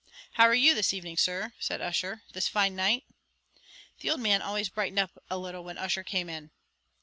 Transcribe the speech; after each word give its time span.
"How 0.31 0.45
are 0.45 0.55
you 0.55 0.73
this 0.73 0.95
evening, 0.95 1.15
Sir?" 1.15 1.53
said 1.59 1.79
Ussher, 1.79 2.23
"this 2.33 2.47
fine 2.47 2.75
night." 2.75 3.03
The 3.99 4.09
old 4.09 4.19
man 4.19 4.41
always 4.41 4.67
brightened 4.67 4.97
up 4.97 5.19
a 5.29 5.37
little 5.37 5.63
when 5.63 5.77
Ussher 5.77 6.03
came 6.03 6.27
in. 6.27 6.49